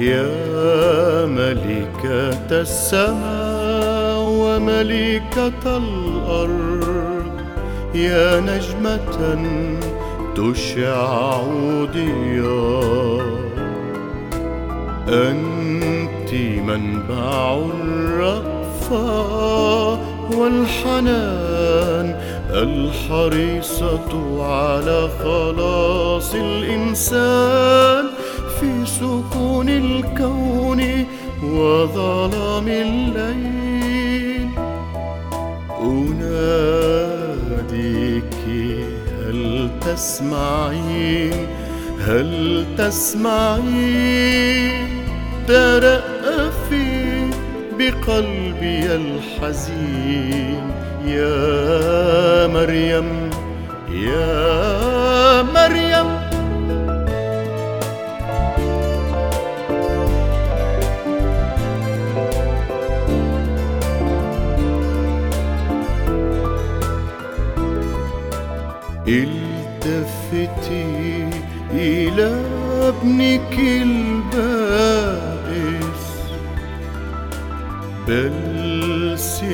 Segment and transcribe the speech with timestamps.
[0.00, 7.30] يا ملكة السماء وملكة الأرض
[7.94, 9.38] يا نجمة
[10.36, 11.40] تشع
[11.92, 13.40] ضياء
[15.08, 19.10] أنت منبع الرأفة
[20.38, 22.20] والحنان
[22.50, 28.09] الحريصة على خلاص الإنسان.
[28.60, 30.80] في سكون الكون
[31.42, 34.48] وظلام الليل.
[35.82, 36.74] أناديك
[39.20, 41.46] هل تسمعين
[42.06, 43.90] هل تسمعين
[45.48, 47.30] ترأفي
[47.78, 50.62] بقلبي الحزين.
[51.06, 53.30] يا مريم
[53.90, 55.79] يا مريم.
[69.10, 70.90] التفتي
[71.72, 72.30] إلى
[72.82, 74.70] ابنك البائس
[78.08, 79.50] بلسمي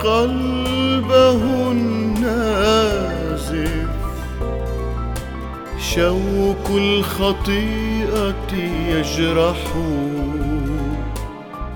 [0.00, 2.74] قلبه النازف.
[5.94, 8.52] شوك الخطيئة
[8.88, 9.60] يجرح.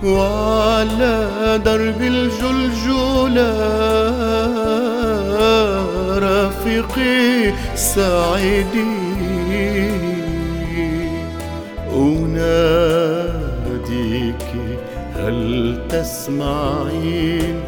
[0.05, 1.17] وعلى
[1.65, 3.53] درب الجلجلة
[6.79, 8.99] رفيقي سعيدي
[11.93, 12.85] أناديك
[15.17, 17.61] هل تسمعين؟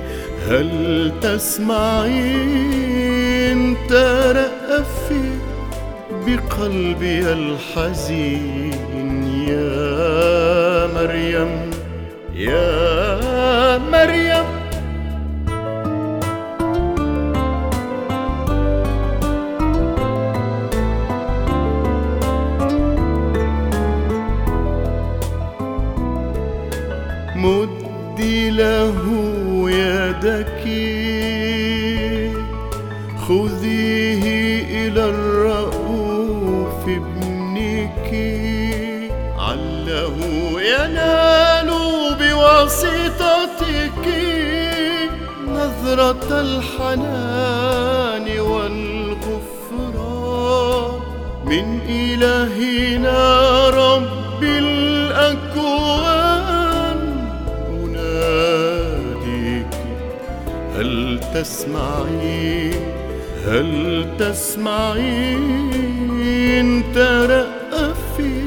[0.49, 2.00] هل تسمعين؟
[3.88, 5.31] ترأفي
[6.26, 8.70] بقلبي الحزين.
[9.49, 11.70] يا مريم
[12.34, 14.29] يا مريم.
[28.50, 29.00] له
[29.70, 30.64] يدك.
[33.28, 34.24] خذيه
[34.88, 38.10] إلى الرؤوف ابنك.
[39.38, 40.16] عله
[40.60, 41.70] ينال
[42.20, 44.06] بواسطتك
[45.48, 49.00] نظرة الحنان والغفران.
[51.46, 53.29] من إلهنا
[61.40, 62.92] تسمعين
[63.46, 65.08] هل تسمعين
[66.94, 68.44] ترأفي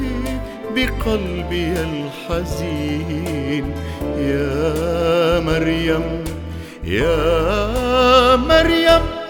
[0.74, 3.74] بقلبي الحزين؟
[4.18, 6.24] يا مريم
[6.84, 9.23] يا مريم.